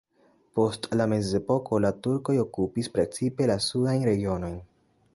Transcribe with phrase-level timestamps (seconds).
[0.59, 4.61] Post la mezepoko la turkoj okupis precipe la sudajn regionojn.